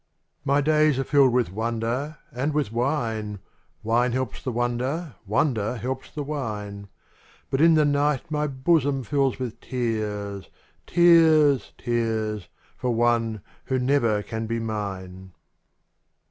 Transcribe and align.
days 0.63 0.97
are 0.97 1.03
filled 1.03 1.31
with 1.31 1.51
wonder 1.53 2.17
and 2.31 2.53
witK 2.55 2.71
wine,— 2.71 3.37
Wine 3.83 4.13
helps 4.13 4.41
the 4.41 4.51
wonder, 4.51 5.13
wonder 5.27 5.77
helps 5.77 6.09
the 6.09 6.23
wine— 6.23 6.87
But 7.51 7.61
in 7.61 7.75
the 7.75 7.85
night 7.85 8.31
my 8.31 8.47
bosom 8.47 9.03
fills 9.03 9.37
with 9.37 9.59
tears. 9.59 10.49
Tears, 10.87 11.73
tears, 11.77 12.47
for 12.75 12.89
one 12.89 13.41
who 13.65 13.77
never 13.77 14.23
can 14.23 14.47
be 14.47 14.59
mine. 14.59 15.33